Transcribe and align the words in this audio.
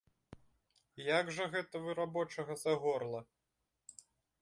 Як 1.17 1.25
жа 1.37 1.45
гэта 1.57 1.75
вы 1.85 1.91
рабочага 2.01 2.53
за 2.65 2.73
горла? 2.87 3.21